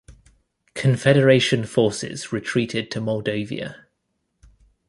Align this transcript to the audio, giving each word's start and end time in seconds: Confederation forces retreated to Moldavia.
Confederation 0.73 1.63
forces 1.63 2.33
retreated 2.33 2.89
to 2.89 2.99
Moldavia. 2.99 3.85